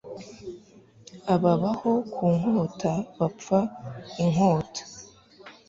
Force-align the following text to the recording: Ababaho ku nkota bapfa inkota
Ababaho 1.33 1.91
ku 2.13 2.25
nkota 2.37 2.91
bapfa 3.17 3.59
inkota 4.23 4.81